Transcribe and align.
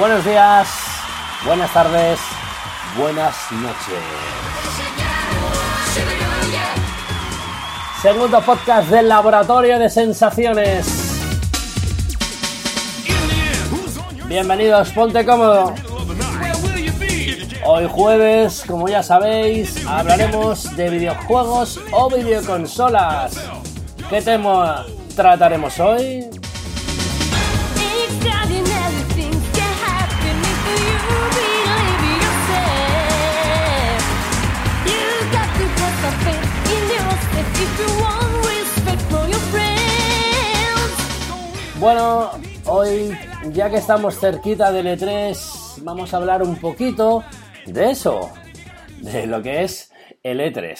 Buenos 0.00 0.24
días, 0.24 0.66
buenas 1.44 1.70
tardes, 1.74 2.18
buenas 2.96 3.36
noches. 3.52 3.98
Segundo 8.00 8.40
podcast 8.40 8.88
del 8.88 9.10
Laboratorio 9.10 9.78
de 9.78 9.90
Sensaciones. 9.90 10.86
Bienvenidos, 14.24 14.88
ponte 14.92 15.22
cómodo. 15.26 15.74
Hoy 17.66 17.86
jueves, 17.86 18.64
como 18.66 18.88
ya 18.88 19.02
sabéis, 19.02 19.86
hablaremos 19.86 20.74
de 20.76 20.88
videojuegos 20.88 21.78
o 21.92 22.08
videoconsolas. 22.08 23.38
¿Qué 24.08 24.22
tema 24.22 24.86
trataremos 25.14 25.78
hoy? 25.78 26.39
Bueno, 41.80 42.30
hoy 42.66 43.16
ya 43.52 43.70
que 43.70 43.78
estamos 43.78 44.20
cerquita 44.20 44.70
del 44.70 44.86
E3, 44.86 45.82
vamos 45.82 46.12
a 46.12 46.18
hablar 46.18 46.42
un 46.42 46.56
poquito 46.56 47.24
de 47.64 47.92
eso, 47.92 48.30
de 48.98 49.26
lo 49.26 49.40
que 49.40 49.64
es 49.64 49.90
el 50.22 50.40
E3. 50.40 50.78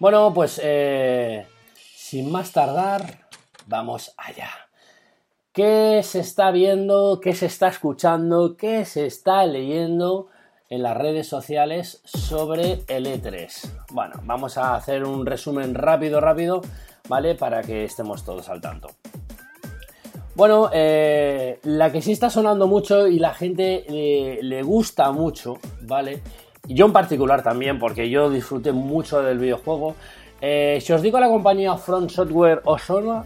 Bueno, 0.00 0.34
pues 0.34 0.60
eh, 0.64 1.46
sin 1.94 2.32
más 2.32 2.50
tardar, 2.50 3.30
vamos 3.66 4.14
allá. 4.16 4.50
¿Qué 5.52 6.00
se 6.02 6.20
está 6.20 6.50
viendo? 6.50 7.20
¿Qué 7.20 7.34
se 7.34 7.46
está 7.46 7.68
escuchando? 7.68 8.56
¿Qué 8.56 8.84
se 8.84 9.06
está 9.06 9.44
leyendo 9.46 10.28
en 10.70 10.82
las 10.82 10.96
redes 10.96 11.28
sociales 11.28 12.00
sobre 12.04 12.82
el 12.88 13.06
E3? 13.06 13.86
Bueno, 13.90 14.14
vamos 14.24 14.56
a 14.56 14.74
hacer 14.74 15.04
un 15.04 15.26
resumen 15.26 15.74
rápido, 15.74 16.20
rápido, 16.20 16.62
¿vale? 17.08 17.34
Para 17.34 17.62
que 17.62 17.84
estemos 17.84 18.24
todos 18.24 18.48
al 18.48 18.60
tanto. 18.60 18.88
Bueno, 20.34 20.70
eh, 20.72 21.60
la 21.64 21.92
que 21.92 22.00
sí 22.00 22.12
está 22.12 22.30
sonando 22.30 22.66
mucho 22.66 23.06
y 23.06 23.18
la 23.18 23.34
gente 23.34 23.84
le 24.40 24.62
gusta 24.62 25.12
mucho, 25.12 25.58
¿vale? 25.82 26.22
yo 26.68 26.86
en 26.86 26.92
particular 26.92 27.42
también, 27.42 27.78
porque 27.78 28.08
yo 28.08 28.30
disfruté 28.30 28.72
mucho 28.72 29.22
del 29.22 29.38
videojuego. 29.38 29.94
Eh, 30.40 30.78
si 30.80 30.92
os 30.92 31.02
digo 31.02 31.20
la 31.20 31.28
compañía 31.28 31.76
Front 31.76 32.10
Software, 32.10 32.62
¿os 32.64 32.82
suena? 32.82 33.24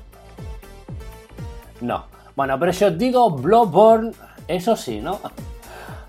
No. 1.80 2.06
Bueno, 2.34 2.58
pero 2.58 2.72
si 2.72 2.84
os 2.84 2.98
digo 2.98 3.30
Bloodborne, 3.30 4.12
eso 4.46 4.76
sí, 4.76 5.00
¿no? 5.00 5.20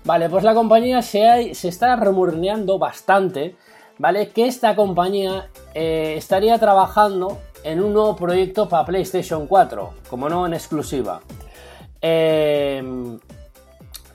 Vale, 0.04 0.28
pues 0.28 0.44
la 0.44 0.54
compañía 0.54 1.02
se, 1.02 1.50
está 1.50 1.96
remurneando 1.96 2.78
bastante, 2.78 3.56
¿vale? 3.98 4.28
Que 4.30 4.46
esta 4.46 4.74
compañía 4.76 5.48
eh, 5.74 6.14
estaría 6.16 6.58
trabajando 6.58 7.38
en 7.64 7.82
un 7.82 7.92
nuevo 7.92 8.16
proyecto 8.16 8.68
para 8.68 8.84
PlayStation 8.84 9.46
4, 9.46 9.94
como 10.08 10.28
no 10.28 10.46
en 10.46 10.54
exclusiva. 10.54 11.20
Eh, 12.00 13.18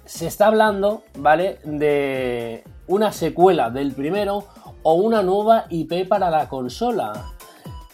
se 0.05 0.27
está 0.27 0.47
hablando, 0.47 1.03
¿vale? 1.17 1.59
De 1.63 2.63
una 2.87 3.11
secuela 3.11 3.69
del 3.69 3.93
primero 3.93 4.45
o 4.83 4.93
una 4.93 5.23
nueva 5.23 5.65
IP 5.69 6.07
para 6.07 6.29
la 6.29 6.47
consola. 6.49 7.33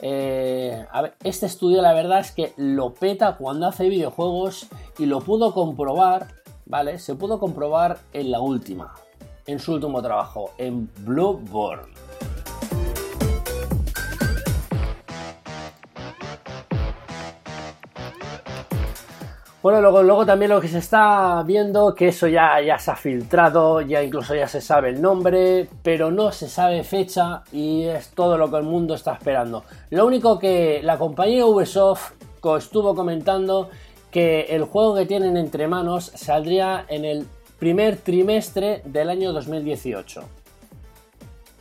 Eh, 0.01 0.85
este 1.23 1.45
estudio 1.45 1.81
la 1.81 1.93
verdad 1.93 2.19
es 2.19 2.31
que 2.31 2.53
lo 2.57 2.93
peta 2.93 3.35
cuando 3.37 3.67
hace 3.67 3.89
videojuegos 3.89 4.67
y 4.97 5.05
lo 5.05 5.19
pudo 5.19 5.53
comprobar, 5.53 6.27
¿vale? 6.65 6.99
Se 6.99 7.15
pudo 7.15 7.39
comprobar 7.39 7.99
en 8.13 8.31
la 8.31 8.39
última, 8.39 8.93
en 9.45 9.59
su 9.59 9.73
último 9.73 10.01
trabajo, 10.01 10.51
en 10.57 10.89
Bloodborne. 10.99 12.08
Bueno, 19.61 19.81
luego, 19.81 20.25
también 20.25 20.51
lo 20.51 20.61
que 20.61 20.69
se 20.69 20.77
está 20.77 21.43
viendo, 21.43 21.93
que 21.93 22.07
eso 22.07 22.27
ya, 22.27 22.61
ya 22.61 22.79
se 22.79 22.91
ha 22.91 22.95
filtrado, 22.95 23.81
ya 23.81 24.01
incluso 24.01 24.33
ya 24.33 24.47
se 24.47 24.61
sabe 24.61 24.87
el 24.87 25.01
nombre, 25.01 25.67
pero 25.83 26.11
no 26.11 26.31
se 26.31 26.47
sabe 26.47 26.81
fecha 26.85 27.43
y 27.51 27.83
es 27.83 28.11
todo 28.11 28.37
lo 28.37 28.49
que 28.49 28.55
el 28.55 28.63
mundo 28.63 28.95
está 28.95 29.13
esperando. 29.13 29.65
Lo 29.89 30.05
único 30.05 30.39
que 30.39 30.79
la 30.81 30.97
compañía 30.97 31.45
Ubisoft 31.45 32.13
estuvo 32.57 32.95
comentando 32.95 33.69
que 34.11 34.43
el 34.43 34.63
juego 34.63 34.95
que 34.95 35.05
tienen 35.05 35.35
entre 35.35 35.67
manos 35.67 36.13
saldría 36.15 36.85
en 36.87 37.03
el 37.03 37.27
primer 37.59 37.97
trimestre 37.97 38.81
del 38.85 39.09
año 39.09 39.33
2018. 39.33 40.23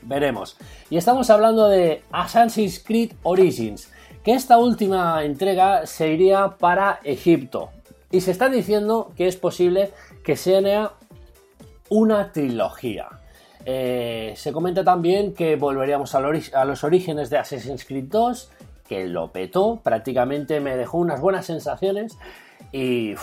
Veremos. 0.02 0.56
Y 0.88 0.98
estamos 0.98 1.30
hablando 1.30 1.68
de 1.68 2.04
Assassin's 2.12 2.78
Creed 2.78 3.14
Origins, 3.24 3.90
que 4.22 4.34
esta 4.34 4.56
última 4.58 5.24
entrega 5.24 5.84
se 5.84 6.08
iría 6.12 6.56
para 6.58 7.00
Egipto, 7.02 7.70
y 8.10 8.20
se 8.20 8.30
está 8.30 8.48
diciendo 8.48 9.12
que 9.16 9.26
es 9.26 9.36
posible 9.36 9.92
que 10.24 10.36
sea 10.36 10.92
una 11.90 12.32
trilogía. 12.32 13.08
Eh, 13.64 14.32
se 14.36 14.52
comenta 14.52 14.82
también 14.82 15.34
que 15.34 15.56
volveríamos 15.56 16.14
a, 16.14 16.20
los 16.20 16.84
orígenes 16.84 17.28
de 17.28 17.38
Assassin's 17.38 17.84
Creed 17.84 18.04
2, 18.04 18.50
que 18.88 19.06
lo 19.06 19.30
petó, 19.30 19.80
prácticamente 19.82 20.60
me 20.60 20.76
dejó 20.76 20.98
unas 20.98 21.20
buenas 21.20 21.46
sensaciones 21.46 22.16
y 22.72 23.14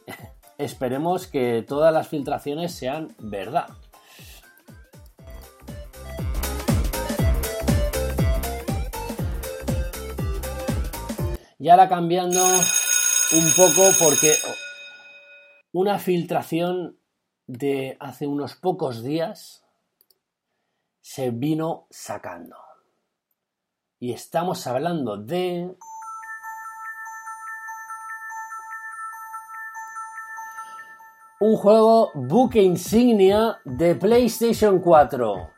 esperemos 0.58 1.26
que 1.26 1.62
todas 1.66 1.92
las 1.92 2.08
filtraciones 2.08 2.72
sean 2.72 3.14
verdad. 3.18 3.66
Y 11.58 11.68
ahora 11.68 11.88
cambiando 11.88 12.42
un 13.32 13.52
poco 13.56 13.90
porque 13.98 14.34
una 15.72 15.98
filtración 15.98 16.98
de 17.46 17.96
hace 17.98 18.26
unos 18.26 18.54
pocos 18.54 19.02
días 19.02 19.64
se 21.00 21.30
vino 21.30 21.86
sacando. 21.90 22.56
Y 23.98 24.12
estamos 24.12 24.66
hablando 24.66 25.16
de... 25.16 25.74
Un 31.38 31.56
juego 31.56 32.12
buque 32.14 32.62
insignia 32.62 33.60
de 33.64 33.94
PlayStation 33.94 34.80
4. 34.80 35.50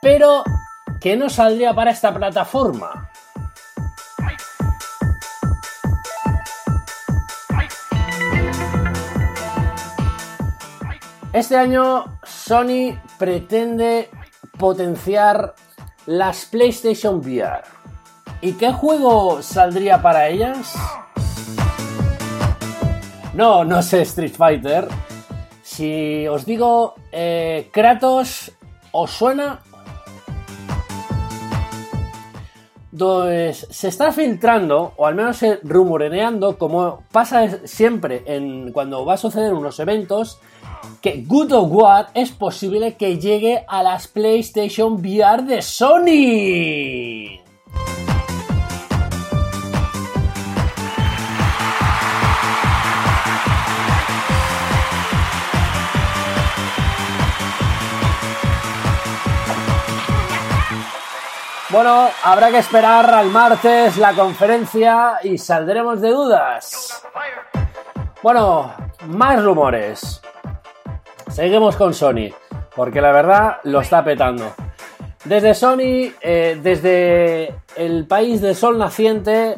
Pero 0.00 0.44
que 1.00 1.16
no 1.16 1.28
saldría 1.28 1.74
para 1.74 1.90
esta 1.90 2.14
plataforma. 2.14 3.10
Este 11.38 11.56
año 11.56 12.18
Sony 12.24 12.98
pretende 13.16 14.10
potenciar 14.58 15.54
las 16.04 16.46
PlayStation 16.46 17.20
VR. 17.20 17.62
¿Y 18.40 18.54
qué 18.54 18.72
juego 18.72 19.40
saldría 19.40 20.02
para 20.02 20.26
ellas? 20.26 20.74
No, 23.34 23.64
no 23.64 23.82
sé 23.82 24.02
Street 24.02 24.34
Fighter. 24.36 24.88
Si 25.62 26.26
os 26.26 26.44
digo 26.44 26.96
eh, 27.12 27.70
Kratos, 27.72 28.50
¿os 28.90 29.08
suena? 29.12 29.60
Pues 32.98 33.66
se 33.70 33.88
está 33.88 34.12
filtrando, 34.12 34.92
o 34.96 35.06
al 35.06 35.14
menos 35.14 35.40
rumoreando, 35.62 36.58
como 36.58 37.04
pasa 37.12 37.66
siempre 37.66 38.24
cuando 38.72 39.04
va 39.04 39.14
a 39.14 39.16
suceder 39.16 39.54
unos 39.54 39.78
eventos, 39.78 40.40
que 41.00 41.24
Good 41.26 41.52
of 41.52 41.70
War 41.70 42.08
es 42.14 42.30
posible 42.30 42.96
que 42.96 43.18
llegue 43.18 43.64
a 43.68 43.82
las 43.82 44.08
PlayStation 44.08 44.94
VR 44.94 45.42
de 45.42 45.62
Sony. 45.62 47.40
Bueno, 61.78 62.08
habrá 62.24 62.50
que 62.50 62.58
esperar 62.58 63.08
al 63.08 63.30
martes 63.30 63.98
la 63.98 64.12
conferencia 64.12 65.20
y 65.22 65.38
saldremos 65.38 66.00
de 66.00 66.10
dudas. 66.10 67.04
Bueno, 68.20 68.74
más 69.06 69.44
rumores. 69.44 70.20
Seguimos 71.28 71.76
con 71.76 71.94
Sony, 71.94 72.34
porque 72.74 73.00
la 73.00 73.12
verdad 73.12 73.58
lo 73.62 73.80
está 73.80 74.02
petando. 74.02 74.52
Desde 75.24 75.54
Sony, 75.54 76.12
eh, 76.20 76.58
desde 76.60 77.54
el 77.76 78.08
país 78.08 78.40
del 78.40 78.56
sol 78.56 78.76
naciente, 78.76 79.56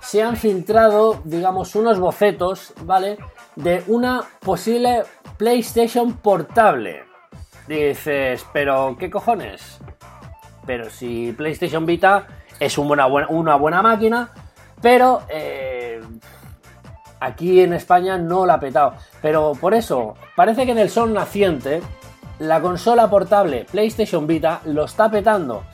se 0.00 0.22
han 0.22 0.38
filtrado, 0.38 1.20
digamos, 1.24 1.74
unos 1.74 2.00
bocetos, 2.00 2.72
¿vale? 2.80 3.18
De 3.56 3.84
una 3.88 4.22
posible 4.40 5.02
PlayStation 5.36 6.14
portable. 6.14 7.04
Dices, 7.66 8.46
pero 8.54 8.96
¿qué 8.98 9.10
cojones? 9.10 9.78
Pero 10.68 10.90
si 10.90 11.32
PlayStation 11.32 11.86
Vita 11.86 12.26
es 12.60 12.76
una 12.76 13.06
buena, 13.06 13.80
máquina, 13.80 14.28
pero 14.82 15.22
eh, 15.30 15.98
aquí 17.20 17.62
en 17.62 17.72
España 17.72 18.18
no 18.18 18.44
la 18.44 18.54
ha 18.54 18.60
petado. 18.60 18.92
Pero 19.22 19.54
por 19.58 19.72
eso, 19.72 20.12
parece 20.36 20.66
que 20.66 20.72
en 20.72 20.78
el 20.78 20.90
sol 20.90 21.14
naciente, 21.14 21.80
la 22.38 22.60
consola 22.60 23.08
portable 23.08 23.64
PlayStation 23.72 24.26
Vita 24.26 24.60
lo 24.66 24.84
está 24.84 25.10
petando. 25.10 25.64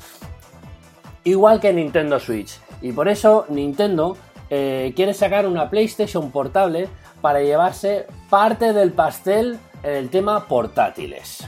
Igual 1.25 1.59
que 1.59 1.73
Nintendo 1.73 2.21
Switch. 2.21 2.61
Y 2.81 2.93
por 2.93 3.09
eso 3.09 3.47
Nintendo 3.49 4.17
eh, 4.49 4.93
quiere 4.95 5.13
sacar 5.13 5.49
una 5.49 5.71
PlayStation 5.71 6.31
portable 6.31 6.87
para 7.21 7.41
llevarse 7.41 8.07
parte 8.31 8.73
del 8.73 8.93
pastel 8.93 9.59
en 9.83 9.93
el 9.93 10.09
tema 10.09 10.47
portátiles. 10.47 11.45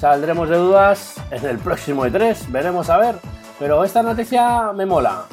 Saldremos 0.00 0.48
de 0.48 0.56
dudas 0.56 1.16
en 1.30 1.44
el 1.44 1.58
próximo 1.58 2.06
E3, 2.06 2.50
veremos 2.50 2.88
a 2.88 2.96
ver. 2.96 3.16
Pero 3.58 3.84
esta 3.84 4.02
noticia 4.02 4.72
me 4.72 4.86
mola. 4.86 5.26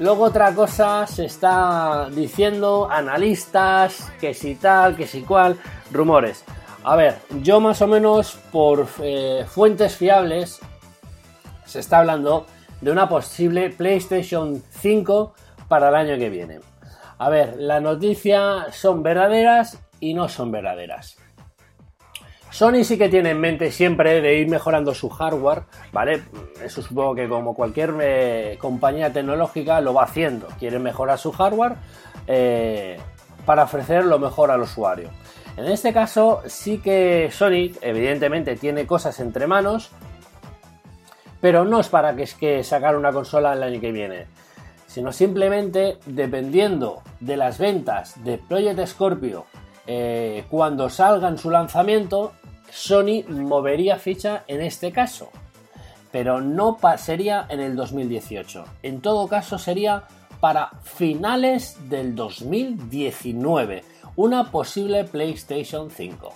Luego 0.00 0.24
otra 0.24 0.52
cosa 0.52 1.06
se 1.06 1.26
está 1.26 2.08
diciendo, 2.10 2.88
analistas, 2.90 4.10
que 4.20 4.34
si 4.34 4.56
tal, 4.56 4.96
que 4.96 5.06
si 5.06 5.22
cual, 5.22 5.56
rumores. 5.92 6.42
A 6.82 6.96
ver, 6.96 7.20
yo 7.40 7.60
más 7.60 7.80
o 7.82 7.86
menos 7.86 8.36
por 8.50 8.88
eh, 9.00 9.46
fuentes 9.48 9.94
fiables 9.94 10.58
se 11.66 11.78
está 11.78 12.00
hablando 12.00 12.46
de 12.80 12.90
una 12.90 13.08
posible 13.08 13.70
PlayStation 13.70 14.60
5 14.80 15.32
para 15.68 15.88
el 15.88 15.94
año 15.94 16.18
que 16.18 16.30
viene. 16.30 16.60
A 17.18 17.28
ver, 17.30 17.56
las 17.58 17.82
noticias 17.82 18.74
son 18.74 19.02
verdaderas 19.02 19.78
y 20.00 20.14
no 20.14 20.28
son 20.28 20.50
verdaderas. 20.50 21.16
Sony 22.50 22.84
sí 22.84 22.96
que 22.96 23.08
tiene 23.08 23.30
en 23.30 23.40
mente 23.40 23.70
siempre 23.70 24.22
de 24.22 24.36
ir 24.36 24.48
mejorando 24.48 24.94
su 24.94 25.10
hardware, 25.10 25.64
¿vale? 25.92 26.22
Eso 26.62 26.80
supongo 26.80 27.14
que 27.14 27.28
como 27.28 27.54
cualquier 27.54 27.94
eh, 28.00 28.56
compañía 28.58 29.12
tecnológica 29.12 29.80
lo 29.80 29.92
va 29.92 30.04
haciendo. 30.04 30.46
Quiere 30.58 30.78
mejorar 30.78 31.18
su 31.18 31.32
hardware 31.32 31.74
eh, 32.26 32.98
para 33.44 33.64
ofrecer 33.64 34.06
lo 34.06 34.18
mejor 34.18 34.50
al 34.50 34.62
usuario. 34.62 35.10
En 35.56 35.66
este 35.66 35.92
caso 35.92 36.42
sí 36.46 36.78
que 36.78 37.30
Sony 37.30 37.72
evidentemente 37.80 38.56
tiene 38.56 38.86
cosas 38.86 39.20
entre 39.20 39.46
manos, 39.46 39.90
pero 41.40 41.64
no 41.64 41.80
es 41.80 41.88
para 41.88 42.16
que, 42.16 42.22
es 42.22 42.34
que 42.34 42.64
sacar 42.64 42.96
una 42.96 43.12
consola 43.12 43.52
el 43.52 43.62
año 43.62 43.80
que 43.80 43.92
viene, 43.92 44.26
sino 44.96 45.12
simplemente 45.12 45.98
dependiendo 46.06 47.02
de 47.20 47.36
las 47.36 47.58
ventas 47.58 48.14
de 48.24 48.38
Project 48.38 48.86
Scorpio 48.86 49.44
eh, 49.86 50.44
cuando 50.48 50.88
salga 50.88 51.28
en 51.28 51.36
su 51.36 51.50
lanzamiento, 51.50 52.32
Sony 52.70 53.22
movería 53.28 53.98
ficha 53.98 54.44
en 54.46 54.62
este 54.62 54.92
caso, 54.92 55.28
pero 56.10 56.40
no 56.40 56.78
sería 56.96 57.46
en 57.50 57.60
el 57.60 57.76
2018. 57.76 58.64
En 58.82 59.02
todo 59.02 59.28
caso 59.28 59.58
sería 59.58 60.04
para 60.40 60.70
finales 60.82 61.76
del 61.90 62.14
2019, 62.14 63.84
una 64.16 64.50
posible 64.50 65.04
PlayStation 65.04 65.90
5. 65.90 66.32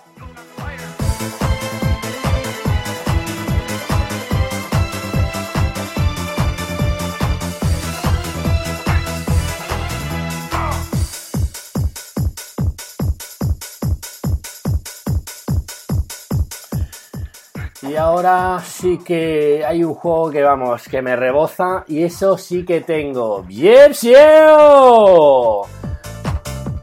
Y 17.83 17.95
ahora 17.95 18.61
sí 18.63 18.99
que 18.99 19.65
hay 19.65 19.83
un 19.83 19.95
juego 19.95 20.29
que 20.29 20.43
vamos, 20.43 20.87
que 20.87 21.01
me 21.01 21.15
reboza 21.15 21.83
y 21.87 22.03
eso 22.03 22.37
sí 22.37 22.63
que 22.63 22.81
tengo. 22.81 23.41
¡Bien, 23.41 23.93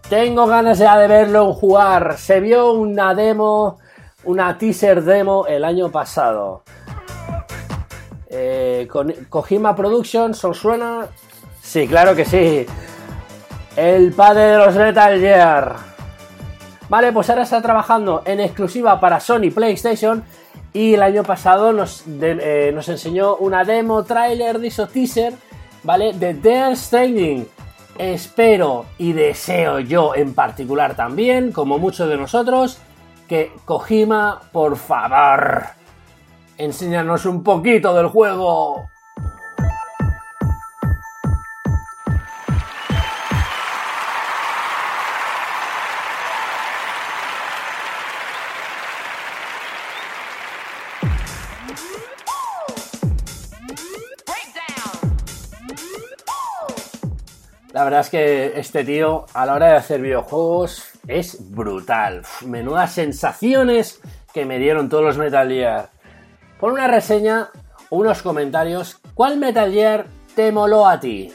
Tengo 0.09 0.47
ganas 0.47 0.79
ya 0.79 0.99
de 0.99 1.07
verlo 1.07 1.53
jugar. 1.53 2.19
Se 2.19 2.41
vio 2.41 2.73
una 2.73 3.15
demo, 3.15 3.79
una 4.25 4.59
teaser 4.59 5.05
demo 5.05 5.47
el 5.47 5.65
año 5.65 5.89
pasado. 5.89 6.65
Eh, 8.29 8.89
con 8.91 9.13
Kojima 9.29 9.77
Productions, 9.77 10.45
¿os 10.45 10.59
suena? 10.59 11.07
Sí, 11.63 11.87
claro 11.87 12.17
que 12.17 12.25
sí. 12.25 12.67
El 13.77 14.13
padre 14.15 14.43
de 14.43 14.59
los 14.59 14.75
Metal 14.75 15.21
Gear. 15.21 15.77
Vale, 16.89 17.13
pues 17.13 17.31
ahora 17.31 17.43
está 17.43 17.63
trabajando 17.63 18.23
en 18.25 18.41
exclusiva 18.41 18.99
para 18.99 19.21
Sony 19.21 19.53
PlayStation 19.55 20.25
y 20.79 20.95
el 20.95 21.03
año 21.03 21.25
pasado 21.25 21.73
nos, 21.73 22.05
eh, 22.07 22.71
nos 22.73 22.89
enseñó 22.89 23.35
una 23.35 23.65
demo, 23.65 24.05
trailer, 24.05 24.61
diso 24.61 24.87
teaser, 24.87 25.35
¿vale? 25.83 26.13
De 26.13 26.35
Death 26.35 26.77
Stranding. 26.77 27.49
Espero 27.99 28.87
y 28.97 29.13
deseo 29.13 29.81
yo 29.81 30.15
en 30.15 30.35
particular 30.35 30.95
también, 30.95 31.51
como 31.51 31.81
muchos 31.81 32.09
de 32.09 32.17
nosotros, 32.17 32.79
que 33.27 33.51
Kojima, 33.65 34.41
por 34.53 34.77
favor, 34.77 35.65
enséñanos 36.57 37.27
un 37.27 37.43
poquito 37.43 37.93
del 37.93 38.07
juego. 38.07 38.89
Verdad 57.89 58.01
es 58.03 58.11
que 58.11 58.61
este 58.61 58.85
tío 58.85 59.25
a 59.33 59.47
la 59.47 59.55
hora 59.55 59.69
de 59.69 59.77
hacer 59.77 60.03
videojuegos 60.03 60.91
es 61.07 61.51
brutal. 61.55 62.21
Menudas 62.45 62.93
sensaciones 62.93 64.03
que 64.35 64.45
me 64.45 64.59
dieron 64.59 64.91
todos 64.91 65.05
los 65.05 65.17
Metal 65.17 65.49
Gear. 65.49 65.89
Pon 66.61 66.73
una 66.73 66.87
reseña 66.87 67.49
unos 67.89 68.21
comentarios. 68.21 69.01
¿Cuál 69.15 69.39
Metal 69.39 69.73
Gear 69.73 70.05
te 70.37 70.53
moló 70.53 70.87
a 70.87 71.01
ti? 71.01 71.33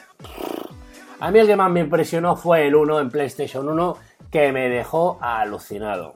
A 1.19 1.31
mí 1.31 1.39
el 1.39 1.47
que 1.47 1.55
más 1.55 1.71
me 1.71 1.79
impresionó 1.79 2.35
fue 2.35 2.67
el 2.67 2.75
1 2.75 2.99
en 2.99 3.09
PlayStation 3.09 3.67
1 3.67 3.97
que 4.29 4.51
me 4.51 4.69
dejó 4.69 5.17
alucinado. 5.21 6.13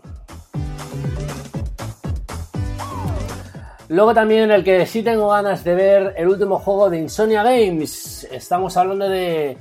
Luego 3.90 4.14
también 4.14 4.52
el 4.52 4.64
que 4.64 4.86
sí 4.86 5.02
tengo 5.02 5.30
ganas 5.30 5.64
de 5.64 5.74
ver 5.74 6.14
el 6.16 6.28
último 6.28 6.60
juego 6.60 6.92
de 6.92 7.00
Insomnia 7.00 7.42
Games. 7.42 8.28
Estamos 8.30 8.78
hablando 8.78 9.10
de 9.10 9.58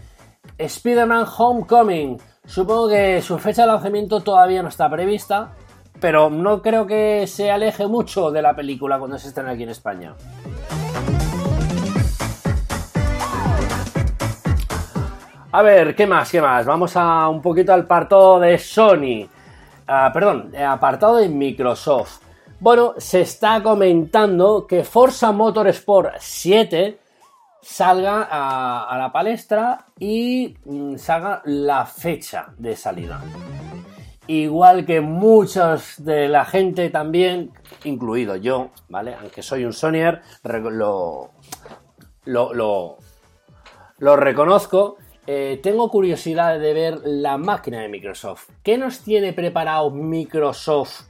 Spider-Man 0.58 1.26
Homecoming. 1.36 2.18
Supongo 2.44 2.88
que 2.88 3.20
su 3.22 3.38
fecha 3.38 3.62
de 3.62 3.68
lanzamiento 3.68 4.20
todavía 4.20 4.62
no 4.62 4.68
está 4.68 4.88
prevista, 4.88 5.52
pero 6.00 6.30
no 6.30 6.62
creo 6.62 6.86
que 6.86 7.26
se 7.26 7.50
aleje 7.50 7.86
mucho 7.86 8.30
de 8.30 8.42
la 8.42 8.54
película 8.54 8.98
cuando 8.98 9.18
se 9.18 9.28
estrene 9.28 9.50
aquí 9.50 9.64
en 9.64 9.70
España. 9.70 10.14
A 15.52 15.62
ver, 15.62 15.94
¿qué 15.94 16.06
más? 16.06 16.30
¿Qué 16.30 16.40
más? 16.40 16.66
Vamos 16.66 16.96
a 16.96 17.28
un 17.28 17.40
poquito 17.40 17.72
al 17.72 17.80
apartado 17.80 18.40
de 18.40 18.58
Sony. 18.58 19.26
Ah, 19.86 20.10
perdón, 20.12 20.52
apartado 20.56 21.16
de 21.16 21.28
Microsoft. 21.28 22.20
Bueno, 22.60 22.94
se 22.98 23.22
está 23.22 23.62
comentando 23.62 24.66
que 24.66 24.84
Forza 24.84 25.32
Motorsport 25.32 26.14
7 26.18 26.98
salga 27.66 28.28
a, 28.30 28.96
la 28.96 29.10
palestra 29.10 29.86
y 29.98 30.56
mm, 30.64 30.96
salga 30.96 31.42
la 31.44 31.84
fecha 31.84 32.54
de 32.56 32.76
salida. 32.76 33.20
Igual 34.28 34.86
que 34.86 35.00
muchos 35.00 36.04
de 36.04 36.28
la 36.28 36.44
gente 36.44 36.90
también, 36.90 37.50
incluido 37.84 38.36
yo, 38.36 38.70
¿vale? 38.88 39.14
Aunque 39.20 39.42
soy 39.42 39.64
un 39.64 39.72
Sonyer, 39.72 40.22
lo, 40.44 41.32
lo, 42.24 42.98
lo, 43.98 44.16
reconozco 44.16 44.96
eh, 45.26 45.58
tengo 45.60 45.90
curiosidad 45.90 46.58
de 46.60 46.72
ver 46.72 47.00
la 47.04 47.36
máquina 47.36 47.80
de 47.80 47.88
Microsoft. 47.88 48.48
¿Qué 48.62 48.78
nos 48.78 49.00
tiene 49.00 49.32
preparado 49.32 49.90
Microsoft 49.90 51.08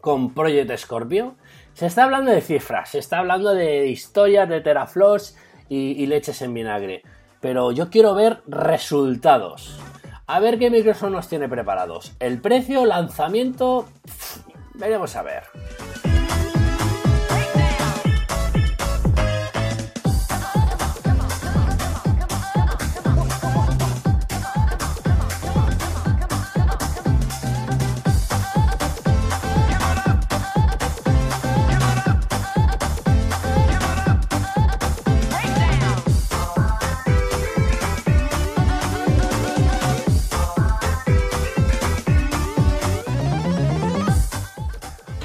con 0.00 0.34
Project 0.34 0.76
Scorpio? 0.76 1.36
Se 1.74 1.86
está 1.86 2.04
hablando 2.04 2.32
de 2.32 2.40
cifras, 2.40 2.90
se 2.90 2.98
está 2.98 3.20
hablando 3.20 3.54
de 3.54 3.86
historias, 3.86 4.48
de 4.48 4.60
teraflops 4.60 5.36
y, 5.70 6.06
leches 6.06 6.42
en 6.42 6.52
vinagre. 6.52 7.02
Pero 7.40 7.72
yo 7.72 7.88
quiero 7.88 8.14
ver 8.14 8.42
resultados. 8.46 9.78
A 10.26 10.40
ver 10.40 10.58
qué 10.58 10.70
Microsoft 10.70 11.10
nos 11.10 11.28
tiene 11.28 11.48
preparados. 11.48 12.12
El 12.20 12.40
precio, 12.40 12.84
lanzamiento, 12.84 13.88
veremos 14.74 15.16
a 15.16 15.22
ver. 15.22 16.09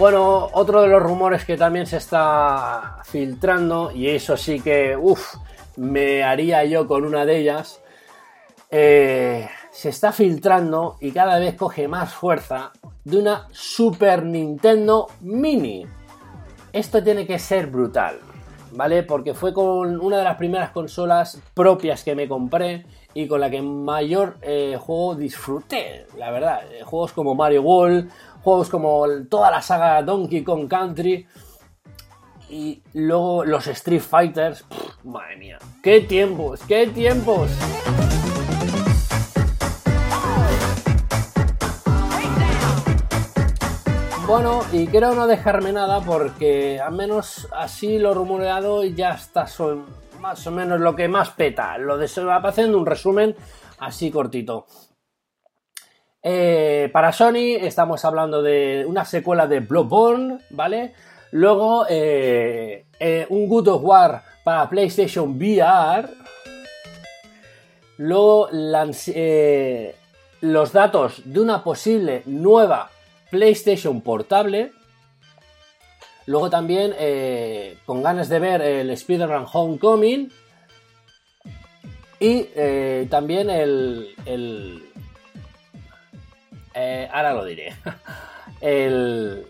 Bueno, 0.05 0.51
otro 0.53 0.83
de 0.83 0.87
los 0.87 1.01
rumores 1.01 1.45
que 1.45 1.57
también 1.57 1.87
se 1.87 1.97
está 1.97 2.99
filtrando, 3.05 3.91
y 3.91 4.07
eso 4.07 4.37
sí 4.37 4.59
que, 4.59 4.95
uff, 4.95 5.33
me 5.77 6.21
haría 6.21 6.63
yo 6.63 6.87
con 6.87 7.05
una 7.05 7.25
de 7.25 7.39
ellas, 7.39 7.81
eh, 8.69 9.49
se 9.71 9.89
está 9.89 10.11
filtrando 10.11 10.97
y 11.01 11.11
cada 11.11 11.39
vez 11.39 11.55
coge 11.55 11.87
más 11.87 12.13
fuerza 12.13 12.71
de 13.03 13.17
una 13.17 13.47
Super 13.51 14.23
Nintendo 14.23 15.07
Mini. 15.21 15.87
Esto 16.71 17.03
tiene 17.03 17.25
que 17.25 17.39
ser 17.39 17.65
brutal, 17.65 18.19
¿vale? 18.73 19.01
Porque 19.01 19.33
fue 19.33 19.55
con 19.55 19.99
una 19.99 20.19
de 20.19 20.23
las 20.23 20.37
primeras 20.37 20.69
consolas 20.69 21.41
propias 21.55 22.03
que 22.03 22.13
me 22.13 22.27
compré 22.27 22.85
y 23.15 23.27
con 23.27 23.41
la 23.41 23.49
que 23.49 23.63
mayor 23.63 24.37
eh, 24.43 24.77
juego 24.79 25.15
disfruté, 25.15 26.05
la 26.15 26.29
verdad. 26.29 26.61
Juegos 26.83 27.11
como 27.11 27.33
Mario 27.33 27.63
World 27.63 28.11
juegos 28.45 28.69
como 28.69 29.07
toda 29.27 29.49
la 29.49 29.59
saga 29.59 30.03
Donkey 30.03 30.43
Kong 30.43 30.67
Country 30.67 31.25
y 32.47 32.79
luego 32.93 33.43
los 33.43 33.65
Street 33.65 34.01
Fighters. 34.01 34.63
madre 35.03 35.35
mía, 35.37 35.57
qué 35.81 36.01
tiempos, 36.01 36.61
qué 36.67 36.85
tiempos. 36.85 37.49
Bueno, 44.27 44.61
y 44.71 44.85
quiero 44.85 45.15
no 45.15 45.25
dejarme 45.25 45.73
nada 45.73 46.01
porque 46.01 46.79
al 46.79 46.93
menos 46.93 47.47
así 47.51 47.97
lo 47.97 48.13
rumoreado 48.13 48.83
ya 48.83 49.13
está 49.15 49.47
son 49.47 49.85
más 50.19 50.45
o 50.45 50.51
menos 50.51 50.79
lo 50.79 50.95
que 50.95 51.07
más 51.07 51.31
peta. 51.31 51.79
Lo 51.79 51.97
de 51.97 52.07
se 52.07 52.23
va 52.23 52.35
haciendo 52.35 52.77
un 52.77 52.85
resumen 52.85 53.35
así 53.79 54.11
cortito. 54.11 54.67
Eh, 56.27 56.89
para 56.91 57.11
Sony 57.11 57.53
estamos 57.61 58.03
hablando 58.03 58.41
de 58.41 58.83
una 58.87 59.05
secuela 59.05 59.45
de 59.45 59.59
Bloodborne, 59.59 60.39
¿vale? 60.49 60.93
Luego 61.29 61.85
eh, 61.87 62.85
eh, 62.99 63.27
un 63.29 63.47
Good 63.47 63.67
of 63.67 63.83
War 63.83 64.23
para 64.43 64.67
PlayStation 64.67 65.37
VR. 65.37 66.09
Luego 67.97 68.49
los 70.41 70.73
datos 70.73 71.21
de 71.25 71.39
una 71.39 71.63
posible 71.63 72.23
nueva 72.25 72.89
PlayStation 73.29 74.01
portable. 74.01 74.71
Luego 76.25 76.49
también 76.49 76.95
con 77.85 78.01
ganas 78.01 78.29
de 78.29 78.39
ver 78.39 78.61
el 78.63 78.89
Spider-Man 78.89 79.45
Homecoming. 79.53 80.31
Y 82.19 82.45
también 83.09 83.51
el 83.51 84.15
eh, 86.75 87.09
ahora 87.11 87.33
lo 87.33 87.45
diré. 87.45 87.73
El, 88.61 89.47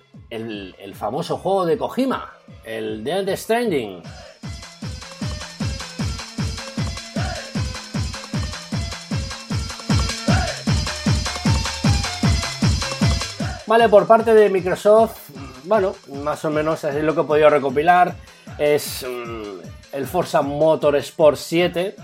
famoso 0.94 1.38
juego 1.38 1.66
de 1.66 1.78
Kojima, 1.78 2.34
el 2.64 3.04
Dead 3.04 3.36
Stranding. 3.36 4.02
Vale, 13.68 13.90
por 13.90 14.06
parte 14.06 14.34
de 14.34 14.50
Microsoft, 14.50 15.32
bueno, 15.64 15.96
más 16.24 16.46
o 16.46 16.52
menos 16.52 16.84
así 16.86 17.02
lo 17.02 17.16
que 17.16 17.22
he 17.22 17.24
podido 17.24 17.50
recopilar 17.50 18.16
es 18.60 19.04
mm, 19.04 19.94
el 19.94 20.06
Forza 20.06 20.44
Motorsport 20.44 21.38
7 21.38 21.96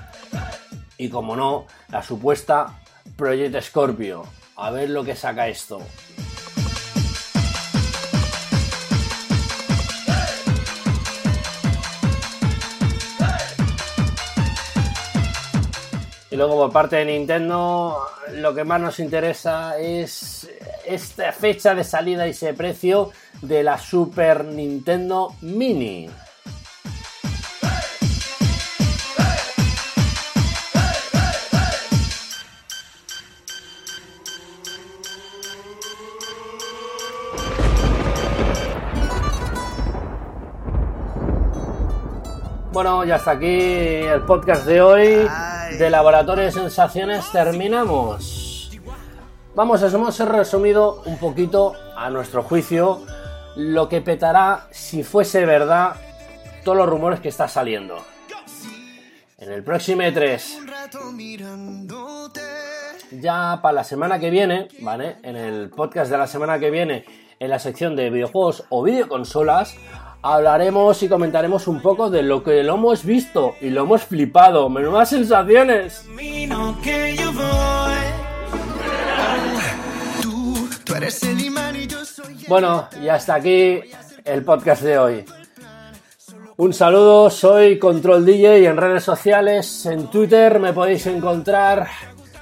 y 0.97 1.09
como 1.09 1.35
no, 1.35 1.67
la 1.89 2.01
supuesta 2.01 2.79
Project 3.15 3.61
Scorpio. 3.61 4.40
A 4.63 4.69
ver 4.69 4.91
lo 4.91 5.03
que 5.03 5.15
saca 5.15 5.47
esto. 5.47 5.79
Y 16.29 16.35
luego 16.35 16.57
por 16.57 16.71
parte 16.71 16.97
de 16.97 17.05
Nintendo, 17.05 18.07
lo 18.33 18.53
que 18.53 18.63
más 18.63 18.79
nos 18.79 18.99
interesa 18.99 19.79
es 19.79 20.47
esta 20.85 21.31
fecha 21.31 21.73
de 21.73 21.83
salida 21.83 22.27
y 22.27 22.29
ese 22.29 22.53
precio 22.53 23.11
de 23.41 23.63
la 23.63 23.79
Super 23.79 24.45
Nintendo 24.45 25.33
Mini. 25.41 26.07
Bueno, 42.71 43.03
ya 43.03 43.15
hasta 43.15 43.31
aquí 43.31 43.47
el 43.47 44.21
podcast 44.21 44.65
de 44.65 44.81
hoy 44.81 45.29
de 45.77 45.89
Laboratorio 45.89 46.45
de 46.45 46.53
Sensaciones. 46.53 47.29
Terminamos. 47.29 48.71
Vamos, 49.53 49.81
hemos 49.81 50.17
resumido 50.19 51.01
un 51.05 51.17
poquito, 51.17 51.73
a 51.97 52.09
nuestro 52.09 52.43
juicio, 52.43 53.01
lo 53.57 53.89
que 53.89 53.99
petará 53.99 54.67
si 54.71 55.03
fuese 55.03 55.45
verdad 55.45 55.97
todos 56.63 56.77
los 56.77 56.87
rumores 56.87 57.19
que 57.19 57.27
está 57.27 57.49
saliendo. 57.49 57.97
En 59.37 59.51
el 59.51 59.65
próximo 59.65 60.03
E3. 60.03 60.41
Ya 63.19 63.59
para 63.61 63.73
la 63.73 63.83
semana 63.83 64.17
que 64.17 64.29
viene, 64.29 64.69
¿vale? 64.79 65.17
En 65.23 65.35
el 65.35 65.69
podcast 65.71 66.09
de 66.09 66.17
la 66.17 66.27
semana 66.27 66.57
que 66.57 66.71
viene, 66.71 67.03
en 67.37 67.49
la 67.49 67.59
sección 67.59 67.97
de 67.97 68.09
videojuegos 68.09 68.63
o 68.69 68.81
videoconsolas, 68.81 69.75
hablaremos 70.21 71.01
y 71.03 71.09
comentaremos 71.09 71.67
un 71.67 71.81
poco 71.81 72.09
de 72.09 72.23
lo 72.23 72.43
que 72.43 72.63
lo 72.63 72.75
hemos 72.75 73.03
visto 73.03 73.55
y 73.61 73.69
lo 73.69 73.83
hemos 73.83 74.03
flipado. 74.03 74.69
Menudas 74.69 75.09
sensaciones. 75.09 76.05
Bueno, 82.47 82.89
y 83.01 83.07
hasta 83.07 83.35
aquí 83.35 83.79
el 84.25 84.43
podcast 84.43 84.81
de 84.83 84.97
hoy. 84.97 85.25
Un 86.57 86.73
saludo, 86.73 87.29
soy 87.29 87.79
Control 87.79 88.25
DJ 88.25 88.59
y 88.59 88.65
en 88.65 88.77
redes 88.77 89.03
sociales, 89.03 89.85
en 89.87 90.07
Twitter 90.11 90.59
me 90.59 90.73
podéis 90.73 91.07
encontrar. 91.07 91.87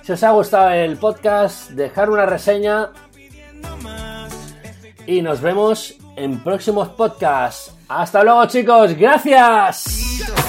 Si 0.01 0.11
os 0.11 0.23
ha 0.23 0.31
gustado 0.31 0.71
el 0.71 0.97
podcast, 0.97 1.69
dejar 1.69 2.09
una 2.09 2.25
reseña 2.25 2.89
y 5.05 5.21
nos 5.21 5.39
vemos 5.41 5.98
en 6.19 6.39
próximos 6.39 6.89
podcasts. 6.89 7.73
Hasta 7.87 8.23
luego 8.23 8.45
chicos, 8.45 8.93
gracias. 8.95 10.48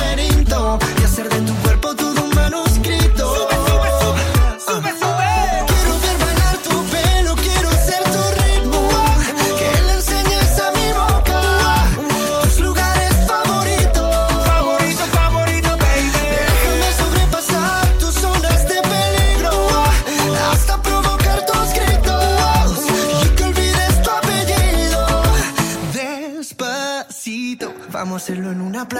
y 0.79 1.03
hacer 1.03 1.30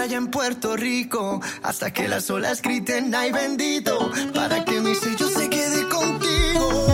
playa 0.02 0.16
en 0.16 0.26
Puerto 0.32 0.76
Rico 0.76 1.40
hasta 1.62 1.92
que 1.92 2.08
las 2.08 2.28
olas 2.28 2.60
griten 2.60 3.14
ay 3.14 3.30
bendito 3.30 4.10
para 4.34 4.64
que 4.64 4.80
mi 4.80 4.96
sello 4.96 5.28
se 5.28 5.48
quede 5.48 5.88
contigo. 5.88 6.86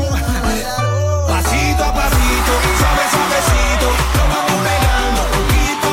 Pasito 1.27 1.85
a 1.85 1.95
pasito, 1.95 2.53
suave. 2.81 3.05
Nos 4.15 4.29
vamos 4.35 4.59
pegando 4.69 5.23
a. 5.33 5.89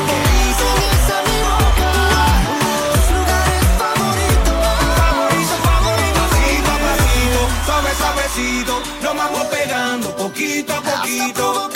Favorito, 5.00 5.54
pasito 6.20 6.70
a 6.70 6.78
pasito. 6.84 7.40
Suave, 7.64 7.90
suavecito. 7.96 8.82
Nos 9.02 9.16
vamos 9.16 9.44
pegando 9.46 10.16
poquito 10.16 10.74
a 10.74 10.82
poquito. 10.82 11.75